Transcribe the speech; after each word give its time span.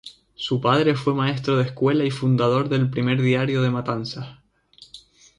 Su 0.33 0.59
padre 0.59 0.95
fue 0.95 1.13
maestro 1.13 1.57
de 1.57 1.65
escuela 1.65 2.03
y 2.03 2.09
fundador 2.09 2.69
del 2.69 2.89
primer 2.89 3.21
diario 3.21 3.61
de 3.61 3.69
Matanzas. 3.69 4.39